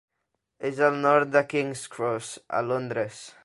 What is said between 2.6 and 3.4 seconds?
a Londres.